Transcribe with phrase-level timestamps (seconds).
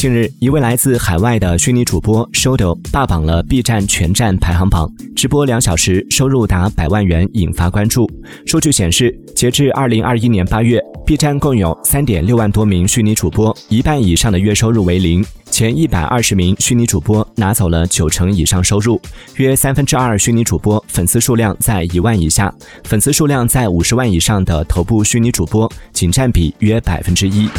[0.00, 8.10] 近日，一位来自海外的虚拟主播 Shodo 霸榜了 B 站全站排行榜，直播两小时收入达百万元，引发关注。
[8.46, 15.22] 数据显示，截至二零二一年八月，B 站共有三点六万多名虚拟主播，一半以上的月收入为零。
[15.50, 18.98] 前一百二十名虚拟主播拿走了九成以上收入，
[19.36, 22.50] 约三分之二虚拟主播粉丝数量在一万以下，
[22.84, 27.50] 粉丝数量在五十万以上的头部虚拟主播仅占比约百分之一。